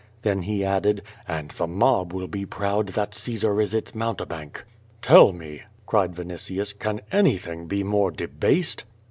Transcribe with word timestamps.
'* 0.13 0.21
Then 0.23 0.41
he 0.41 0.65
added: 0.65 1.03
"And 1.27 1.51
the 1.51 1.67
mob 1.67 2.11
will 2.11 2.25
be 2.25 2.43
proud 2.43 2.87
that 2.87 3.13
Caesar 3.13 3.61
is 3.61 3.75
its 3.75 3.93
mountebank." 3.93 4.63
"Tell 5.03 5.31
me," 5.31 5.61
cried 5.85 6.15
Vinitius, 6.15 6.73
"can 6.79 7.01
anything 7.11 7.67
be 7.67 7.83
more 7.83 8.09
debased?'' 8.09 8.83